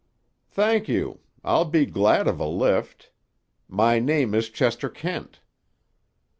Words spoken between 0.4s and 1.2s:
"Thank you.